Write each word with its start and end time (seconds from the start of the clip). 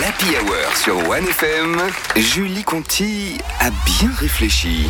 l'Happy 0.00 0.26
Hour 0.36 0.76
sur 0.76 0.96
1FM, 0.96 1.80
Julie 2.16 2.64
Conti 2.64 3.38
a 3.60 3.70
bien 3.70 4.10
réfléchi. 4.18 4.88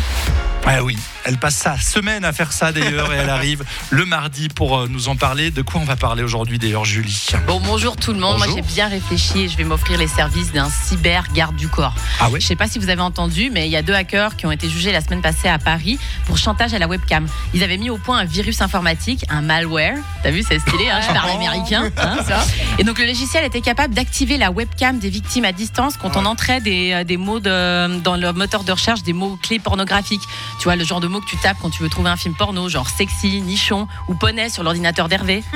Ah 0.67 0.83
oui, 0.83 0.97
elle 1.25 1.37
passe 1.37 1.55
sa 1.55 1.77
semaine 1.79 2.25
à 2.25 2.33
faire 2.33 2.51
ça 2.51 2.71
d'ailleurs 2.71 3.13
et 3.13 3.17
elle 3.17 3.29
arrive 3.29 3.63
le 3.91 4.03
mardi 4.03 4.49
pour 4.49 4.77
euh, 4.79 4.87
nous 4.89 5.09
en 5.09 5.15
parler. 5.15 5.51
De 5.51 5.61
quoi 5.61 5.79
on 5.79 5.85
va 5.85 5.95
parler 5.95 6.23
aujourd'hui 6.23 6.57
d'ailleurs, 6.57 6.85
Julie? 6.85 7.27
Bon, 7.45 7.61
bonjour 7.63 7.95
tout 7.95 8.11
le 8.13 8.19
monde. 8.19 8.37
Moi, 8.37 8.47
Bonjour. 8.47 8.63
j'ai 8.67 8.73
bien 8.73 8.87
réfléchi 8.87 9.41
et 9.41 9.47
je 9.47 9.55
vais 9.57 9.63
m'offrir 9.63 9.99
les 9.99 10.07
services 10.07 10.51
d'un 10.51 10.69
cyber 10.69 11.25
garde 11.33 11.55
du 11.55 11.67
corps. 11.67 11.93
Ah 12.19 12.29
ouais? 12.29 12.39
Je 12.41 12.47
sais 12.47 12.55
pas 12.55 12.67
si 12.67 12.79
vous 12.79 12.89
avez 12.89 13.01
entendu, 13.01 13.51
mais 13.53 13.67
il 13.67 13.71
y 13.71 13.75
a 13.77 13.83
deux 13.83 13.93
hackers 13.93 14.35
qui 14.35 14.47
ont 14.47 14.51
été 14.51 14.67
jugés 14.67 14.91
la 14.91 15.01
semaine 15.01 15.21
passée 15.21 15.47
à 15.47 15.59
Paris 15.59 15.99
pour 16.25 16.37
chantage 16.39 16.73
à 16.73 16.79
la 16.79 16.87
webcam. 16.87 17.27
Ils 17.53 17.63
avaient 17.63 17.77
mis 17.77 17.91
au 17.91 17.97
point 17.97 18.17
un 18.17 18.25
virus 18.25 18.61
informatique, 18.61 19.23
un 19.29 19.41
malware. 19.41 19.97
T'as 20.23 20.31
vu, 20.31 20.43
c'est 20.47 20.57
stylé, 20.59 20.89
hein, 20.89 20.99
je 21.07 21.13
parle 21.13 21.29
américain. 21.29 21.91
hein, 21.97 22.17
ça. 22.27 22.43
Et 22.79 22.83
donc, 22.83 22.97
le 22.99 23.05
logiciel 23.05 23.45
était 23.45 23.61
capable 23.61 23.93
d'activer 23.93 24.37
la 24.37 24.49
webcam 24.51 24.97
des 24.97 25.09
victimes 25.11 25.45
à 25.45 25.51
distance 25.51 25.95
quand 25.95 26.17
on 26.17 26.25
entrait 26.25 26.59
des, 26.59 26.91
euh, 26.91 27.03
des 27.03 27.17
mots 27.17 27.39
de- 27.39 27.99
dans 27.99 28.15
le 28.17 28.33
moteur 28.33 28.63
de 28.63 28.71
recherche, 28.71 29.03
des 29.03 29.13
mots 29.13 29.37
clés 29.43 29.59
pornographiques. 29.59 30.23
Tu 30.59 30.65
vois, 30.65 30.75
le 30.75 30.83
genre 30.83 30.99
de 30.99 31.07
mots 31.07 31.21
que 31.21 31.27
tu 31.27 31.37
tapes 31.37 31.57
quand 31.61 31.69
tu 31.69 31.83
veux 31.83 31.89
trouver 31.89 32.09
un 32.09 32.17
film 32.17 32.33
porno, 32.33 32.69
genre 32.69 32.89
sexy, 32.89 33.41
nichon 33.41 33.87
ou 34.07 34.15
poney 34.15 34.49
sur 34.49 34.63
l'ordinateur 34.63 35.07
d'Hervé. 35.09 35.43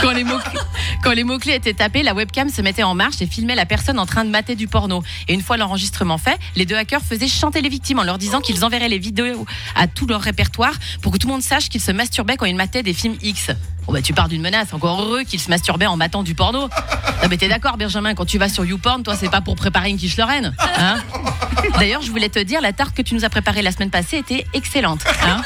Quand 0.00 0.12
les, 0.12 0.22
mots, 0.22 0.38
quand 1.02 1.12
les 1.12 1.24
mots-clés 1.24 1.54
étaient 1.54 1.74
tapés, 1.74 2.04
la 2.04 2.14
webcam 2.14 2.48
se 2.48 2.62
mettait 2.62 2.84
en 2.84 2.94
marche 2.94 3.20
et 3.20 3.26
filmait 3.26 3.56
la 3.56 3.66
personne 3.66 3.98
en 3.98 4.06
train 4.06 4.24
de 4.24 4.30
mater 4.30 4.54
du 4.54 4.68
porno. 4.68 5.02
Et 5.26 5.34
une 5.34 5.42
fois 5.42 5.56
l'enregistrement 5.56 6.18
fait, 6.18 6.38
les 6.54 6.64
deux 6.64 6.76
hackers 6.76 7.02
faisaient 7.02 7.28
chanter 7.28 7.60
les 7.60 7.68
victimes 7.68 7.98
en 7.98 8.04
leur 8.04 8.18
disant 8.18 8.40
qu'ils 8.40 8.64
enverraient 8.64 8.88
les 8.88 8.98
vidéos 8.98 9.46
à 9.74 9.88
tout 9.88 10.06
leur 10.06 10.20
répertoire 10.20 10.74
pour 11.02 11.12
que 11.12 11.18
tout 11.18 11.26
le 11.26 11.32
monde 11.32 11.42
sache 11.42 11.68
qu'ils 11.68 11.80
se 11.80 11.90
masturbaient 11.90 12.36
quand 12.36 12.46
ils 12.46 12.56
mataient 12.56 12.84
des 12.84 12.94
films 12.94 13.16
X. 13.20 13.50
Bon 13.88 13.94
bah 13.94 14.02
tu 14.02 14.12
pars 14.12 14.28
d'une 14.28 14.42
menace, 14.42 14.74
encore 14.74 15.00
heureux 15.00 15.22
qu'ils 15.22 15.40
se 15.40 15.48
masturbaient 15.48 15.86
en 15.86 15.96
matant 15.96 16.22
du 16.22 16.34
porno. 16.34 16.68
Non 17.22 17.28
mais 17.30 17.38
t'es 17.38 17.48
d'accord 17.48 17.78
Benjamin, 17.78 18.12
quand 18.12 18.26
tu 18.26 18.36
vas 18.36 18.50
sur 18.50 18.62
YouPorn, 18.62 19.02
toi 19.02 19.16
c'est 19.16 19.30
pas 19.30 19.40
pour 19.40 19.56
préparer 19.56 19.88
une 19.88 19.96
quiche 19.96 20.18
Lorraine. 20.18 20.54
Hein? 20.76 20.98
D'ailleurs 21.78 22.02
je 22.02 22.10
voulais 22.10 22.28
te 22.28 22.38
dire, 22.38 22.60
la 22.60 22.74
tarte 22.74 22.94
que 22.94 23.00
tu 23.00 23.14
nous 23.14 23.24
as 23.24 23.30
préparée 23.30 23.62
la 23.62 23.72
semaine 23.72 23.88
passée 23.88 24.18
était 24.18 24.44
excellente. 24.52 25.00
Hein? 25.24 25.40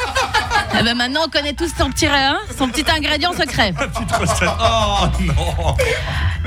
Ah 0.75 0.83
bah 0.83 0.95
maintenant 0.95 1.21
on 1.27 1.29
connaît 1.29 1.53
tous 1.53 1.71
son 1.77 1.91
petit, 1.91 2.07
hein, 2.07 2.39
son 2.57 2.69
petit 2.69 2.85
ingrédient 2.91 3.33
secret. 3.33 3.73
Petite 3.79 4.11
recette. 4.13 4.49
Oh 4.61 5.07
non 5.21 5.77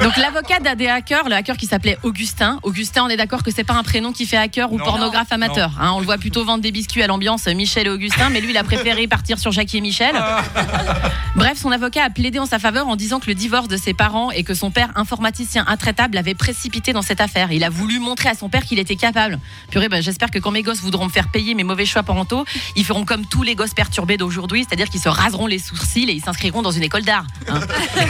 Donc 0.03 0.17
l'avocat 0.17 0.59
d'un 0.59 0.75
des 0.75 0.87
hackers, 0.87 1.29
le 1.29 1.35
hacker 1.35 1.57
qui 1.57 1.67
s'appelait 1.67 1.97
Augustin. 2.03 2.59
Augustin, 2.63 3.03
on 3.05 3.09
est 3.09 3.17
d'accord 3.17 3.43
que 3.43 3.51
c'est 3.51 3.63
pas 3.63 3.75
un 3.75 3.83
prénom 3.83 4.11
qui 4.13 4.25
fait 4.25 4.37
hacker 4.37 4.71
ou 4.71 4.77
Non. 4.77 4.83
pornographe 4.85 5.31
amateur. 5.31 5.71
hein. 5.79 5.91
on 5.93 5.99
le 5.99 6.05
voit 6.05 6.17
plutôt 6.17 6.43
vendre 6.43 6.61
des 6.63 6.71
biscuits 6.71 7.03
à 7.03 7.07
l'ambiance 7.07 7.45
Michel 7.47 7.87
et 7.87 7.89
Augustin, 7.89 8.29
mais 8.29 8.41
lui 8.41 8.49
il 8.51 8.57
a 8.57 8.63
préféré 8.63 9.07
partir 9.15 9.37
sur 9.39 9.51
Jackie 9.51 9.77
et 9.77 9.81
Michel. 9.81 10.15
Bref, 11.35 11.57
son 11.59 11.71
avocat 11.71 12.05
a 12.05 12.09
plaidé 12.09 12.39
en 12.39 12.45
sa 12.45 12.59
faveur 12.59 12.87
en 12.87 12.95
disant 12.95 13.19
que 13.19 13.27
le 13.27 13.35
divorce 13.35 13.67
de 13.67 13.77
ses 13.77 13.93
parents 13.93 14.31
et 14.31 14.43
que 14.43 14.53
son 14.53 14.71
père 14.71 14.89
informaticien 14.95 15.65
intraitable 15.67 16.15
l'avait 16.15 16.33
précipité 16.33 16.93
dans 16.93 17.01
cette 17.01 17.21
affaire. 17.21 17.51
Il 17.51 17.63
a 17.63 17.69
voulu 17.69 17.99
montrer 17.99 18.29
à 18.29 18.33
son 18.35 18.49
père 18.49 18.63
qu'il 18.63 18.79
était 18.79 18.95
capable. 18.95 19.39
Purée, 19.69 19.89
bah, 19.89 20.01
j'espère 20.01 20.31
que 20.31 20.39
quand 20.39 20.51
mes 20.51 20.63
gosses 20.63 20.79
voudront 20.81 21.05
me 21.05 21.09
faire 21.11 21.27
payer 21.29 21.53
mes 21.53 21.63
mauvais 21.63 21.85
choix 21.85 22.03
parentaux, 22.03 22.45
ils 22.75 22.85
feront 22.85 23.03
comme 23.05 23.25
tous 23.25 23.43
les 23.43 23.55
gosses 23.55 23.73
perturbés 23.73 24.14
d'aujourd'hui, 24.17 24.65
c'est-à-dire 24.67 24.89
qu'ils 24.89 25.01
se 25.01 25.09
raseront 25.09 25.47
les 25.47 25.59
sourcils 25.59 26.09
et 26.09 26.13
ils 26.13 26.23
s'inscriront 26.23 26.61
dans 26.61 26.71
une 26.71 26.83
école 26.83 27.03
d'art. 27.03 27.25
hein. 27.49 27.59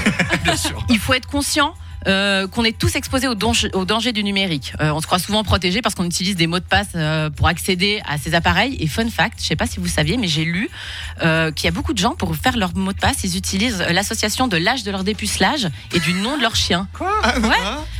Il 0.89 0.99
faut 0.99 1.13
être 1.13 1.27
conscient. 1.27 1.73
euh, 2.07 2.47
qu'on 2.47 2.63
est 2.63 2.77
tous 2.77 2.95
exposés 2.95 3.27
au, 3.27 3.33
danger- 3.33 3.71
au 3.73 3.83
danger 3.83 4.11
du 4.11 4.23
numérique. 4.23 4.73
Euh, 4.79 4.91
on 4.91 5.01
se 5.01 5.07
croit 5.07 5.17
souvent 5.17 5.43
protégé 5.43 5.81
parce 5.81 5.95
qu'on 5.95 6.03
utilise 6.05 6.35
des 6.35 6.45
mots 6.45 6.59
de 6.59 6.63
passe 6.63 6.89
euh, 6.93 7.31
pour 7.31 7.47
accéder 7.47 7.99
à 8.07 8.19
ces 8.19 8.35
appareils. 8.35 8.77
Et 8.79 8.85
fun 8.85 9.09
fact, 9.09 9.39
je 9.41 9.47
sais 9.47 9.55
pas 9.55 9.65
si 9.65 9.79
vous 9.79 9.87
saviez, 9.87 10.15
mais 10.17 10.27
j'ai 10.27 10.45
lu 10.45 10.69
qu'il 11.19 11.65
y 11.65 11.67
a 11.67 11.71
beaucoup 11.71 11.93
de 11.93 11.97
gens 11.97 12.13
pour 12.13 12.35
faire 12.35 12.57
leur 12.57 12.75
mot 12.75 12.93
de 12.93 12.99
passe, 12.99 13.23
ils 13.23 13.35
utilisent 13.37 13.83
l'association 13.89 14.47
de 14.47 14.55
l'âge 14.57 14.83
de 14.83 14.91
leur 14.91 15.03
dépucelage 15.03 15.67
et 15.93 15.99
du 15.99 16.13
nom 16.13 16.37
de 16.37 16.43
leur 16.43 16.55
chien. 16.55 16.87
Quoi? 16.93 17.09
Ouais. 17.41 17.55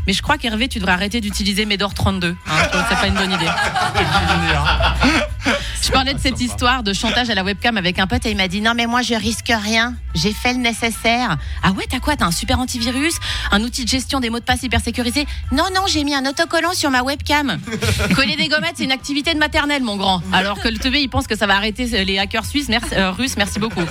Mais 0.06 0.14
je 0.14 0.22
crois 0.22 0.38
qu'Hervé, 0.38 0.67
tu 0.67 0.78
devrais 0.78 0.94
arrêter 0.94 1.19
d'utiliser 1.19 1.66
Médor 1.66 1.95
32. 1.95 2.36
Hein, 2.45 2.52
je 2.64 2.69
trouve 2.69 2.81
que 2.84 2.88
c'est 2.90 3.02
pas 3.02 3.08
une 3.08 3.16
bonne 3.16 3.31
idée. 3.31 3.50
Je 5.85 5.91
parlais 5.91 6.16
de 6.16 6.19
cette 6.19 6.41
histoire 6.41 6.81
de 6.81 6.94
chantage 6.94 7.29
à 7.29 7.35
la 7.35 7.44
webcam 7.44 7.78
avec 7.78 8.00
un 8.00 8.07
pote 8.07 8.25
et 8.25 8.31
il 8.31 8.38
m'a 8.38 8.47
dit 8.47 8.59
non 8.59 8.73
mais 8.73 8.88
moi 8.88 9.03
je 9.03 9.13
risque 9.13 9.53
rien, 9.56 9.94
j'ai 10.16 10.34
fait 10.34 10.53
le 10.53 10.59
nécessaire. 10.59 11.38
Ah 11.62 11.73
ouais 11.73 11.84
t'as 11.88 12.00
quoi? 12.00 12.16
T'as 12.16 12.25
un 12.25 12.31
super 12.31 12.59
antivirus, 12.59 13.13
un 13.51 13.62
outil 13.62 13.84
de 13.84 13.90
gestion 13.90 14.19
des 14.19 14.31
mots 14.31 14.40
de 14.40 14.44
passe 14.44 14.63
hyper 14.63 14.81
sécurisé? 14.81 15.28
Non 15.51 15.66
non 15.75 15.81
j'ai 15.88 16.03
mis 16.03 16.16
un 16.16 16.25
autocollant 16.25 16.73
sur 16.73 16.90
ma 16.90 17.03
webcam. 17.03 17.59
Coller 18.16 18.35
des 18.35 18.47
gommettes 18.47 18.78
c'est 18.78 18.84
une 18.84 18.91
activité 18.91 19.35
de 19.35 19.40
maternelle 19.40 19.84
mon 19.84 19.96
grand. 19.96 20.23
Alors 20.34 20.59
que 20.59 20.69
le 20.69 20.79
teubé 20.79 21.01
il 21.01 21.07
pense 21.07 21.28
que 21.28 21.38
ça 21.38 21.46
va 21.46 21.56
arrêter 21.56 21.85
les 22.03 22.17
hackers 22.17 22.46
suisses, 22.46 22.67
merci, 22.67 22.96
euh, 22.96 23.12
russes, 23.12 23.38
merci 23.38 23.59
beaucoup. 23.59 23.84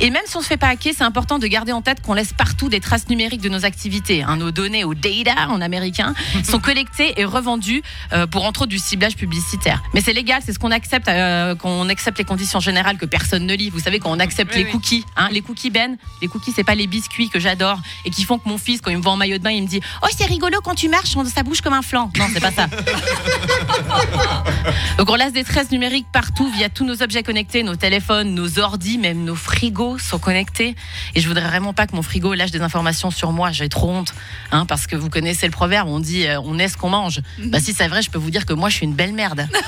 Et 0.00 0.10
même 0.10 0.22
si 0.26 0.36
on 0.36 0.40
se 0.42 0.46
fait 0.46 0.56
pas 0.56 0.68
hacker, 0.68 0.92
c'est 0.96 1.04
important 1.04 1.38
de 1.38 1.46
garder 1.46 1.72
en 1.72 1.82
tête 1.82 2.00
qu'on 2.02 2.14
laisse 2.14 2.32
partout 2.32 2.68
des 2.68 2.80
traces 2.80 3.08
numériques 3.08 3.40
de 3.40 3.48
nos 3.48 3.64
activités. 3.64 4.22
hein. 4.22 4.36
nos 4.36 4.50
données 4.50 4.84
au 4.84 4.94
data 4.94 5.48
en 5.48 5.60
américain 5.60 6.14
sont 6.44 6.58
collectées 6.58 7.18
et 7.20 7.24
revendues 7.24 7.82
euh, 8.12 8.26
pour 8.26 8.44
entre 8.44 8.62
autres 8.62 8.70
du 8.70 8.78
ciblage 8.78 9.16
publicitaire. 9.16 9.82
Mais 9.94 10.00
c'est 10.00 10.12
légal, 10.12 10.42
c'est 10.44 10.52
ce 10.52 10.58
qu'on 10.58 10.70
accepte, 10.70 11.08
euh, 11.08 11.54
qu'on 11.54 11.88
accepte 11.88 12.18
les 12.18 12.24
conditions 12.24 12.60
générales 12.60 12.98
que 12.98 13.06
personne 13.06 13.46
ne 13.46 13.54
lit. 13.54 13.70
Vous 13.70 13.80
savez 13.80 13.98
quand 13.98 14.10
on 14.10 14.20
accepte 14.20 14.52
Oui, 14.54 14.60
les 14.60 14.64
oui. 14.66 14.72
cookies, 14.72 15.04
hein, 15.16 15.28
les 15.30 15.40
cookies 15.40 15.70
Ben, 15.70 15.96
les 16.20 16.28
cookies 16.28 16.52
c'est 16.54 16.64
pas 16.64 16.74
les 16.74 16.86
biscuits 16.86 17.28
que 17.30 17.40
j'adore 17.40 17.78
et 18.04 18.10
qui 18.10 18.24
font 18.24 18.38
que 18.38 18.48
mon 18.48 18.58
fils 18.58 18.80
quand 18.80 18.90
il 18.90 18.98
me 18.98 19.02
voit 19.02 19.12
en 19.12 19.16
maillot 19.16 19.38
de 19.38 19.42
bain, 19.42 19.50
il 19.50 19.62
me 19.62 19.68
dit 19.68 19.80
"Oh, 20.02 20.06
c'est 20.16 20.26
rigolo 20.26 20.60
quand 20.62 20.74
tu 20.74 20.88
marches, 20.88 21.14
ça 21.34 21.42
bouge 21.42 21.60
comme 21.60 21.72
un 21.74 21.82
flanc." 21.82 22.10
Non, 22.18 22.26
c'est 22.32 22.40
pas 22.40 22.52
ça. 22.52 22.66
Donc 24.98 25.10
on 25.10 25.14
laisse 25.14 25.32
des 25.32 25.44
traces 25.44 25.70
numériques 25.70 26.06
partout 26.12 26.48
via 26.50 26.68
tous 26.68 26.84
nos 26.84 27.02
objets 27.02 27.22
connectés, 27.22 27.62
nos 27.62 27.76
téléphones, 27.76 28.34
nos 28.34 28.58
ordis, 28.58 28.98
même 28.98 29.24
nos 29.24 29.34
frigos 29.34 29.85
sont 29.98 30.18
connectés. 30.18 30.74
Et 31.14 31.20
je 31.20 31.28
voudrais 31.28 31.46
vraiment 31.46 31.72
pas 31.72 31.86
que 31.86 31.94
mon 31.96 32.02
frigo 32.02 32.34
lâche 32.34 32.50
des 32.50 32.60
informations 32.60 33.10
sur 33.10 33.32
moi. 33.32 33.50
J'ai 33.52 33.68
trop 33.68 33.88
honte, 33.90 34.12
hein, 34.52 34.66
parce 34.66 34.86
que 34.86 34.96
vous 34.96 35.08
connaissez 35.10 35.46
le 35.46 35.52
proverbe, 35.52 35.88
on 35.88 36.00
dit 36.00 36.26
euh, 36.26 36.40
on 36.44 36.58
est 36.58 36.68
ce 36.68 36.76
qu'on 36.76 36.90
mange. 36.90 37.20
Bah 37.38 37.60
si 37.60 37.72
c'est 37.72 37.88
vrai, 37.88 38.02
je 38.02 38.10
peux 38.10 38.18
vous 38.18 38.30
dire 38.30 38.44
que 38.46 38.52
moi 38.54 38.68
je 38.68 38.76
suis 38.76 38.84
une 38.86 38.94
belle 38.94 39.12
merde. 39.12 39.46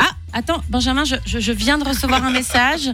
Ah, 0.00 0.10
attends, 0.32 0.60
Benjamin, 0.68 1.04
je, 1.04 1.14
je- 1.24 1.38
je 1.38 1.52
viens 1.52 1.78
de 1.78 1.84
recevoir 1.84 2.22
un 2.24 2.30
message. 2.30 2.88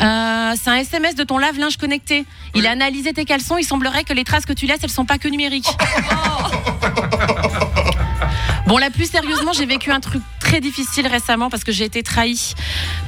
Euh, 0.00 0.54
c'est 0.60 0.70
un 0.70 0.76
SMS 0.76 1.14
de 1.14 1.22
ton 1.22 1.36
lave-linge 1.36 1.76
connecté. 1.76 2.24
Il 2.54 2.66
a 2.66 2.70
analysé 2.70 3.12
tes 3.12 3.26
caleçons. 3.26 3.58
Il 3.58 3.64
semblerait 3.64 4.02
que 4.04 4.14
les 4.14 4.24
traces 4.24 4.46
que 4.46 4.54
tu 4.54 4.64
laisses, 4.66 4.80
elles 4.82 4.88
sont 4.90 5.04
pas 5.04 5.18
que 5.18 5.28
numériques. 5.28 5.68
Bon, 8.66 8.76
là, 8.76 8.90
plus 8.90 9.10
sérieusement, 9.10 9.52
j'ai 9.54 9.64
vécu 9.64 9.90
un 9.90 10.00
truc 10.00 10.22
très 10.48 10.60
difficile 10.62 11.06
récemment 11.06 11.50
parce 11.50 11.62
que 11.62 11.72
j'ai 11.72 11.84
été 11.84 12.02
trahie. 12.02 12.54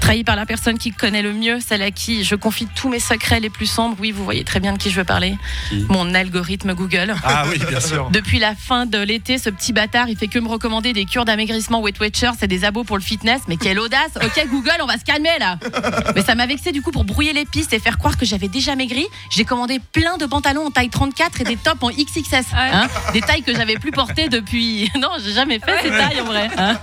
Trahie 0.00 0.24
par 0.24 0.36
la 0.36 0.44
personne 0.44 0.76
qui 0.76 0.90
connaît 0.92 1.22
le 1.22 1.32
mieux, 1.32 1.58
celle 1.66 1.80
à 1.80 1.90
qui 1.90 2.22
je 2.22 2.34
confie 2.34 2.66
tous 2.74 2.90
mes 2.90 3.00
secrets 3.00 3.40
les 3.40 3.48
plus 3.48 3.64
sombres. 3.66 3.96
Oui, 3.98 4.10
vous 4.12 4.24
voyez 4.24 4.44
très 4.44 4.60
bien 4.60 4.74
de 4.74 4.78
qui 4.78 4.90
je 4.90 4.96
veux 4.96 5.04
parler. 5.04 5.36
Qui 5.70 5.86
Mon 5.88 6.14
algorithme 6.14 6.74
Google. 6.74 7.14
Ah 7.24 7.44
oui, 7.48 7.58
bien 7.66 7.80
sûr. 7.80 8.10
Depuis 8.12 8.38
la 8.38 8.54
fin 8.54 8.84
de 8.84 8.98
l'été, 8.98 9.38
ce 9.38 9.48
petit 9.48 9.72
bâtard, 9.72 10.10
il 10.10 10.18
fait 10.18 10.28
que 10.28 10.38
me 10.38 10.48
recommander 10.48 10.92
des 10.92 11.06
cures 11.06 11.24
d'amaigrissement 11.24 11.80
Weight 11.80 11.98
Watchers 11.98 12.32
et 12.42 12.46
des 12.46 12.64
abos 12.64 12.84
pour 12.84 12.98
le 12.98 13.02
fitness. 13.02 13.40
Mais 13.48 13.56
quelle 13.56 13.78
audace 13.78 14.10
Ok 14.22 14.46
Google, 14.50 14.76
on 14.82 14.86
va 14.86 14.98
se 14.98 15.04
calmer 15.04 15.30
là 15.38 15.58
Mais 16.14 16.22
ça 16.22 16.34
m'a 16.34 16.46
vexé 16.46 16.72
du 16.72 16.82
coup 16.82 16.90
pour 16.90 17.04
brouiller 17.04 17.32
les 17.32 17.46
pistes 17.46 17.72
et 17.72 17.78
faire 17.78 17.96
croire 17.96 18.18
que 18.18 18.26
j'avais 18.26 18.48
déjà 18.48 18.76
maigri. 18.76 19.06
J'ai 19.30 19.44
commandé 19.46 19.80
plein 19.92 20.18
de 20.18 20.26
pantalons 20.26 20.66
en 20.66 20.70
taille 20.70 20.90
34 20.90 21.40
et 21.40 21.44
des 21.44 21.56
tops 21.56 21.82
en 21.82 21.88
XXS. 21.88 22.52
hein. 22.54 22.86
des 23.14 23.22
tailles 23.22 23.42
que 23.42 23.54
j'avais 23.54 23.76
plus 23.76 23.92
portées 23.92 24.28
depuis... 24.28 24.90
Non, 25.00 25.08
j'ai 25.24 25.32
jamais 25.32 25.58
fait 25.58 25.72
ces 25.82 25.88
tailles 25.88 26.20
en 26.20 26.24
vrai. 26.24 26.50
hein. 26.58 26.76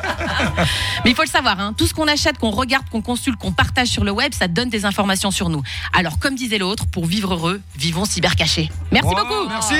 Mais 1.05 1.11
il 1.11 1.15
faut 1.15 1.23
le 1.23 1.29
savoir, 1.29 1.59
hein, 1.59 1.73
tout 1.77 1.87
ce 1.87 1.93
qu'on 1.93 2.07
achète, 2.07 2.37
qu'on 2.37 2.51
regarde, 2.51 2.85
qu'on 2.89 3.01
consulte, 3.01 3.37
qu'on 3.37 3.51
partage 3.51 3.87
sur 3.87 4.03
le 4.03 4.11
web, 4.11 4.33
ça 4.33 4.47
donne 4.47 4.69
des 4.69 4.85
informations 4.85 5.31
sur 5.31 5.49
nous. 5.49 5.61
Alors 5.93 6.19
comme 6.19 6.35
disait 6.35 6.57
l'autre, 6.57 6.85
pour 6.87 7.05
vivre 7.05 7.33
heureux, 7.33 7.61
vivons 7.75 8.05
cybercachés. 8.05 8.69
Merci 8.91 9.13
beaucoup 9.15 9.47
Merci. 9.49 9.75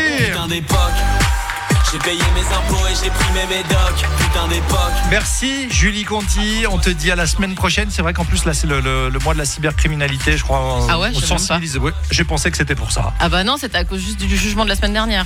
J'ai 1.92 2.00
payé 2.00 2.22
mes 2.36 2.42
impôts 2.54 2.86
et 2.88 2.94
j'ai 3.02 3.10
pris 3.10 3.32
mes 3.34 3.46
médocs 3.48 4.06
Putain 4.20 4.48
d'époque 4.50 4.78
Merci 5.10 5.70
Julie 5.70 6.04
Conti. 6.04 6.66
On 6.70 6.78
te 6.78 6.90
dit 6.90 7.12
à 7.12 7.16
la 7.16 7.26
semaine 7.28 7.56
prochaine. 7.56 7.88
C'est 7.90 8.02
vrai 8.02 8.14
qu'en 8.14 8.26
plus 8.26 8.44
là 8.46 8.54
c'est 8.54 8.68
le, 8.68 8.82
le- 8.82 9.08
le 9.10 9.20
mois 9.20 9.34
de 9.34 9.40
la 9.40 9.46
cybercriminalité, 9.46 10.38
je 10.38 10.44
crois. 10.44 10.86
Ah 10.90 11.00
ouais, 11.00 11.12
on 11.16 11.20
je 11.20 11.26
sensibilise. 11.26 11.78
Ouais, 11.78 11.94
J'ai 12.12 12.26
pensé 12.26 12.52
que 12.52 12.58
c'était 12.58 12.76
pour 12.76 12.92
ça. 12.92 13.14
Ah 13.22 13.30
bah 13.30 13.44
non, 13.46 13.56
c'était 13.58 13.78
à 13.78 13.86
cause 13.86 14.02
juste 14.02 14.18
du 14.20 14.36
jugement 14.36 14.66
de 14.66 14.70
la 14.70 14.76
semaine 14.76 14.94
dernière. 14.94 15.26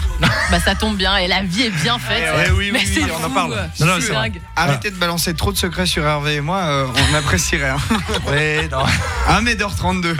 bah 0.51 0.59
ça 0.59 0.75
tombe 0.75 0.97
bien 0.97 1.17
et 1.17 1.27
la 1.27 1.41
vie 1.41 1.63
est 1.63 1.69
bien 1.71 1.97
faite. 1.97 2.23
Eh 2.31 2.37
ouais, 2.37 2.49
oui, 2.51 2.55
oui, 2.57 2.69
Mais 2.73 2.79
oui, 2.79 2.91
c'est 3.05 3.11
on 3.11 3.25
en 3.25 3.29
parle. 3.31 3.55
Non, 3.79 3.87
non, 3.87 3.93
C'est 3.99 4.07
c'est 4.07 4.13
vrai. 4.13 4.29
dingue. 4.29 4.41
Arrêtez 4.55 4.91
de 4.91 4.97
balancer 4.97 5.33
trop 5.33 5.51
de 5.51 5.57
secrets 5.57 5.87
sur 5.87 6.05
Hervé 6.05 6.35
et 6.35 6.41
moi, 6.41 6.57
euh, 6.57 6.85
on 7.11 7.15
apprécierait. 7.15 7.69
Hein. 7.69 7.77
Ouais, 8.27 8.67
non. 8.71 8.83
Un 9.27 9.41
Médor 9.41 9.75
32. 9.75 10.15